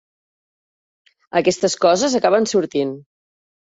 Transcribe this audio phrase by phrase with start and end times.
[1.43, 3.01] Aquestes coses acaben sortint.